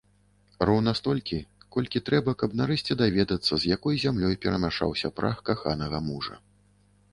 Роўна 0.69 0.93
столькі, 0.99 1.39
колькі 1.75 2.01
трэба, 2.07 2.31
каб, 2.43 2.55
нарэшце, 2.63 2.97
даведацца, 3.03 3.53
з 3.65 3.71
якой 3.75 4.01
зямлёй 4.07 4.41
перамяшаўся 4.49 5.15
прах 5.21 5.37
каханага 5.53 6.05
мужа. 6.11 6.43